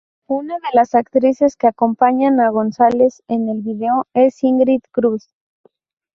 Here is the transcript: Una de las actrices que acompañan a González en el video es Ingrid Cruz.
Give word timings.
Una 0.27 0.55
de 0.55 0.69
las 0.73 0.95
actrices 0.95 1.55
que 1.55 1.67
acompañan 1.67 2.39
a 2.39 2.49
González 2.49 3.21
en 3.27 3.49
el 3.49 3.61
video 3.61 4.07
es 4.15 4.43
Ingrid 4.43 4.81
Cruz. 4.91 5.29